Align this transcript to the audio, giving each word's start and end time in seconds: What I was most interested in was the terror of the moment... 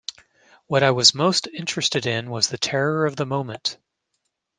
What 0.65 0.81
I 0.81 0.89
was 0.89 1.13
most 1.13 1.45
interested 1.53 2.07
in 2.07 2.31
was 2.31 2.49
the 2.49 2.57
terror 2.57 3.05
of 3.05 3.17
the 3.17 3.25
moment... 3.27 3.77